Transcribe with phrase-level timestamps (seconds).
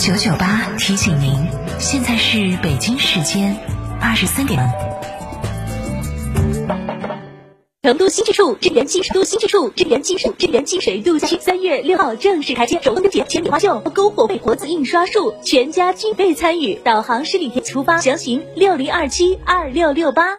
[0.00, 1.46] 九九八提醒您，
[1.78, 3.54] 现在是北京时间
[4.00, 4.58] 二十三点。
[7.82, 16.76] 成都新之处支援新成都新之处支援新水支援清水度假区三月六号正式开街，手工灯节、铅笔花秀、篝火被、活字印刷术，全家均备参与。
[16.82, 20.38] 导航十里店出发，详询六零二七二六六八。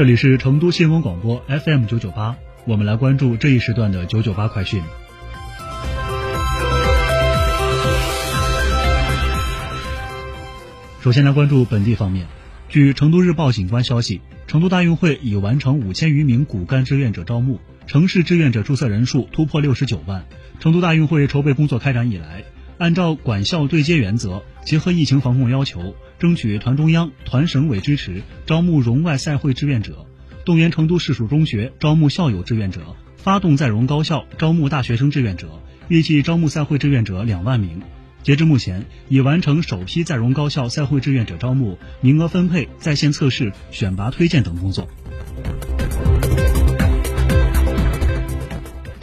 [0.00, 4.82] 这里是成都新闻广播 FM 九九八，我们来关注这一时段的九九八快讯。
[11.02, 12.28] 首先来关注本地方面，
[12.70, 20.24] 据成都日报警观消息，成都大运会已完成五千余名骨干志愿者招募，城市志愿者注册人数突破六十九万。
[20.60, 22.44] 成都大运会筹备工作开展以来，
[22.78, 30.06] 按照管校对接原则，结合疫情防控要求，争取团中央、团省委支持，招募融外赛会志愿者，
[30.44, 35.48] 动员成都市属中学招募校友志愿者，发动在融高校招募大学生志愿者，
[35.88, 37.80] 预计招募赛会志愿者两万名。
[38.22, 44.86] 截至目前，已完成首批在融高校赛会志愿者招募、名额分配、在线测试、选拔推荐等工作。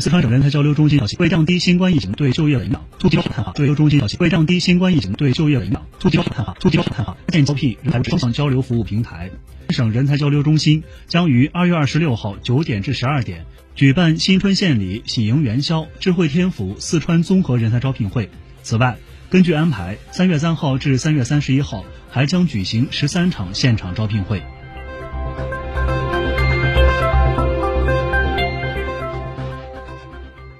[0.00, 3.54] 四川省人才交流中心消息，为降低新冠疫情对就业的影响，突击探访。
[3.54, 6.56] 交流中心消息，为降低新冠疫情对就业的影响，突击探访。
[6.58, 9.30] 突击探访，建招聘人才双向交流服务平台。
[9.70, 18.28] 省人才交流中心将于二月二十六号九点至十二点举办新春献礼、喜迎元宵、智慧天府四川综合人才招聘会。
[18.62, 18.98] 此外，
[19.30, 24.42] 根据安排，三月三号至三月三十一号还将举行十三场现场招聘会。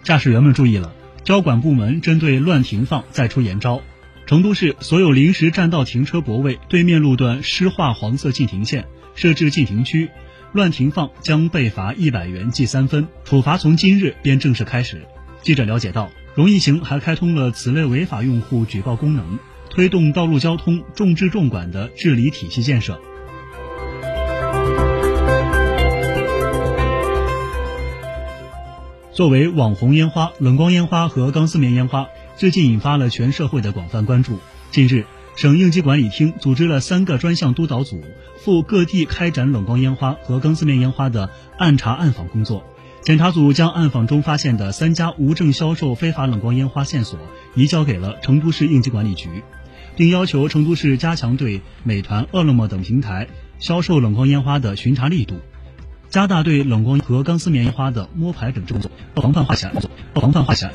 [0.05, 0.93] 驾驶员们注意了，
[1.25, 3.81] 交管部门针对乱停放再出严招。
[4.27, 8.85] 成都市所有临时占道停车泊位对面路段施画黄色禁停线，
[9.15, 10.11] 设置禁停区，
[10.53, 15.07] 乱停放将被罚一百元记三分，处罚从今日便正式开始。
[15.41, 19.39] 记者了解到，容易行还开通了此类违法用户举报功能，
[19.71, 23.01] 推动道路交通重治重管的治理体系建设。
[29.15, 34.41] 作为网红烟花，冷光烟花和钢丝棉烟花最近引发了全社会的广泛关注。
[34.73, 38.03] 近日，省应急管理厅组织了三个专项督导组，
[38.39, 42.65] 赴各地开展冷光烟花和钢丝棉烟花的暗查暗访工作。
[43.03, 47.17] 检查组将暗访中发现的三家无证销售非法冷光烟花线索
[47.55, 49.45] 移交给了成都市应急管理局，
[49.95, 53.29] 并要求成都市加强对美团、饿了么等平台
[53.61, 55.37] 销售冷光烟花的巡查力度。
[56.15, 59.73] 加大对冷光和钢丝棉花的摸排整治工作，防范化起来，
[60.15, 60.71] 防范化险。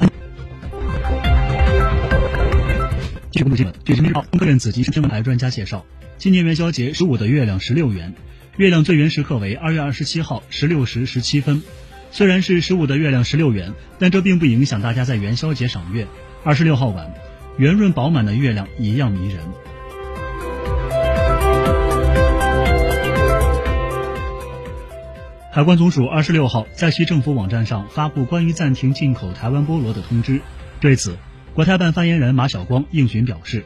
[3.32, 5.86] 据公布新闻，据人民日报中科院紫极天文台专家介绍，
[6.18, 8.14] 今年元宵节十五的月亮十六圆，
[8.58, 11.62] 月亮最圆时刻为二月二十七号十六时十七分。
[12.12, 16.06] 虽然是十五的月亮十六圆，但这并不影响大家在元宵节赏月。
[16.44, 17.14] 二十六号晚，
[17.58, 19.40] 圆润饱满的月亮一样迷人。
[25.52, 30.42] 海关总署二十六号在其政府网站上发布关于暂停进口台湾菠萝的通知。
[30.80, 31.18] 对此，
[31.56, 33.66] 国台办发言人马晓光应询表示，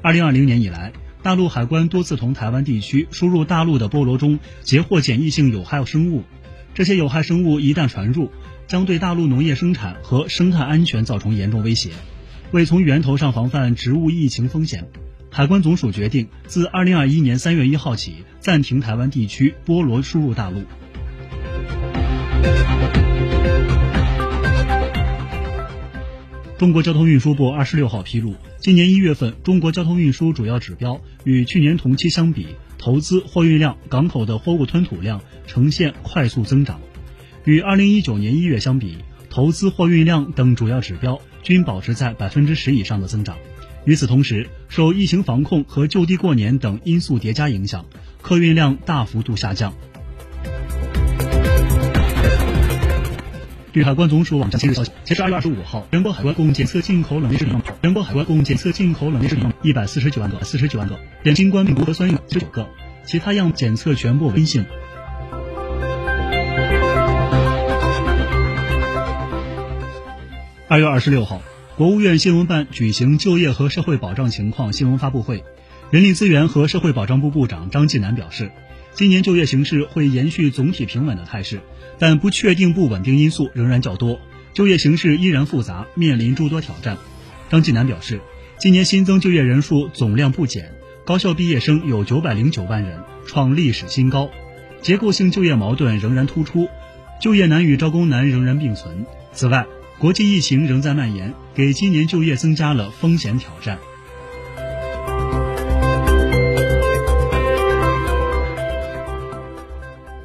[0.00, 0.92] 二零二零年以来，
[1.24, 6.22] 大陆海关多次同台湾地区输入大陆的菠萝中截获检疫性有害生物，
[6.72, 8.30] 这些有害生物一旦传入，
[8.68, 11.90] 将对大陆农业生产和生态安全造成严重威胁。
[12.52, 14.86] 为从源头上防范植物疫情风险，
[15.30, 20.62] 海关总署决定自二零二一年三月一号起暂停台湾地区菠萝输入大陆。
[26.56, 32.46] 中国交通运输部二十六号披露，今年一月份中国交通运输主要指标与去年同期相比，
[32.78, 36.78] 投资、货运量、港口的货物吞吐量呈现快速增长；
[37.44, 38.96] 与二零一九年一月相比，
[39.28, 43.36] 投资、货运量等主要指标均保持在百分之十以上的增长。
[43.84, 47.84] 与此同时，受疫情防控和就地过年等因素叠加影响，
[48.22, 49.74] 客运量大幅度下降。
[53.74, 62.68] 据海关总署网站今日消息，截至二月二十五号，全国海关共检测进口冷链食品，全国海关共检测进口冷链食品一百四十九万个，四十九万个，检新冠病毒核酸样七十九个，
[63.04, 64.64] 其他样检测全部阴性。
[70.68, 71.42] 二月二十六号，
[71.76, 75.42] 国务院新闻办举行就业和社会保障情况新闻发布会，
[75.90, 78.52] 人力资源和社会保障部部长张继南表示，
[78.94, 81.60] 今年就业形势会延续总体平稳的态势，
[81.98, 84.20] 但不确定不稳定因素仍然较多，
[84.52, 86.96] 就业形势依然复杂，面临诸多挑战。
[87.50, 88.20] 张继南表示，
[88.58, 90.72] 今年新增就业人数总量不减，
[91.04, 94.30] 高校毕业生有九百零九万人，创历史新高。
[94.80, 96.68] 结构性就业矛盾仍然突出，
[97.20, 99.06] 就业难与招工难仍然并存。
[99.32, 99.66] 此外，
[99.98, 103.78] 国际疫情仍在蔓延，给今年就业增加了风险挑战。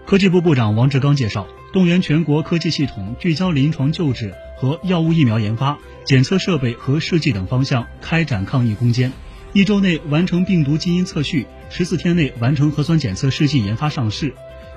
[0.09, 9.11] 科技部部长王志刚介绍，动员全国科技系统，聚焦临床救治和药物疫苗研发、检测设备和试剂等方向开展抗疫攻坚。
[9.53, 14.33] 一周内完成病毒基因测序，十四天内完成核酸检测试剂研发上市。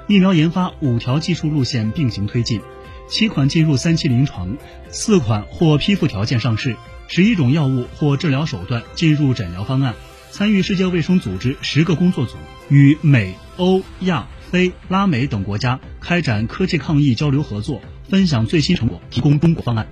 [0.07, 2.61] 疫苗研发五条技术路线并行推进，
[3.09, 4.59] 七款进入三期临床，
[4.91, 6.77] 四款或批复条件上市，
[7.09, 9.95] 十一种药物或治疗手段进入诊疗方案。
[10.31, 12.37] 参与世界卫生组织十个工作组，
[12.69, 19.87] 与美、欧、亚、非、拉美等国家开展科技抗疫交流合作，分享最新成果，提供中国方案。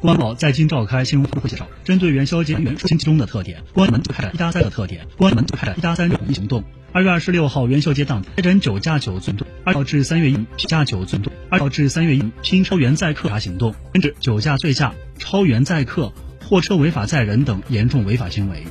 [0.00, 6.62] 公安部在京召开新闻发布会介绍，针对元宵节元素星期中的特点，公安门就开展一加三的特点，公安门就开展一加三统一行动。
[6.92, 16.12] 二月二十六号元宵节当天开展酒驾九总动，二号至三月一酒驾九总动，二号至三月一拼超员载客查行动，根治酒驾醉驾、超员载客、
[16.48, 18.62] 货车违法载人等严重违法行为。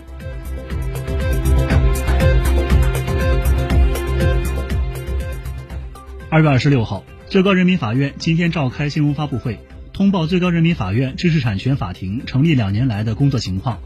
[6.32, 9.58] 二月二十六号，最高人民法院今天召开新闻发布会。
[9.92, 13.80] 通报最高人民法院知识产权法庭成立两年来的工作情况。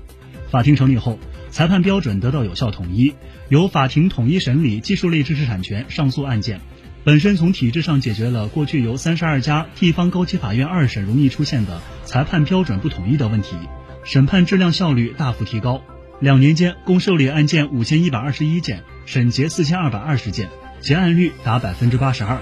[0.49, 1.17] 法庭成立后，
[1.51, 3.13] 裁判标准得到有效统一，
[3.47, 6.59] 由法庭统一审理技术类知识产权上诉案件，
[7.05, 13.55] 本身从体制上解决了过去由三十二家地方高级法院二审容易出现的裁判标准不统一的问题，
[14.03, 15.81] 审判质量效率大幅提高。
[16.19, 20.49] 两年间共受理案件五千一百二十一件，审结四千二百二十件，
[20.83, 22.37] 结案率达百分之八十二。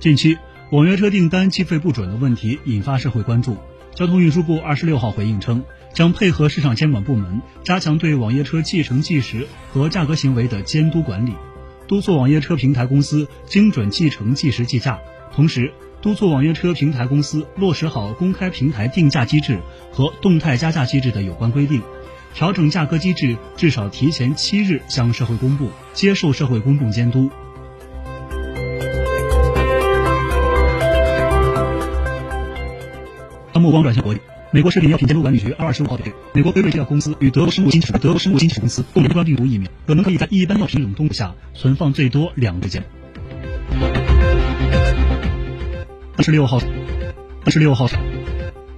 [0.00, 0.36] 近期
[0.72, 3.56] 网约车订单计费不准的问题引发社会关注。
[3.94, 5.62] 交通运输部二十六号回应称，
[5.94, 11.34] 将配合市场监管部门，加强对网约车计程计时和价格行为的监督管理，
[11.86, 14.98] 督促网约车平台公司精准计程计时计价，
[15.32, 19.60] 同时督促网约车平台公司落实好公开平台定价机制
[19.92, 21.82] 和动态加价机制的有关规定，
[22.34, 27.30] 调整价格机制，至少提前七日向社会公布，接受社会公众监督。
[33.60, 34.20] 目光转向国际，
[34.52, 42.82] 美国食品药品监督管理局二十五号表示，美国辉瑞制药公司与德国生物金属德国生物金属公司共研发病毒疫苗，可能可以在一般药品冷冻下存放最多两日间。
[46.16, 46.58] 二十六号，
[47.44, 47.86] 二十六号，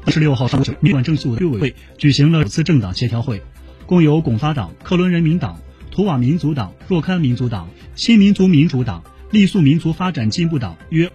[0.04, 3.40] 二十六号上午，民管政速委员会举行了首次政党协调会，
[3.86, 5.60] 共有巩发党、克伦人民党、
[5.90, 11.10] 图瓦民族党、若堪民族党、新民族民主党、傈僳民族发展进步党约。